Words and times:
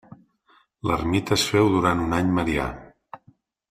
L'ermita 0.91 1.37
es 1.37 1.45
féu 1.51 1.71
durant 1.77 2.05
un 2.09 2.19
any 2.23 2.35
marià. 2.41 2.71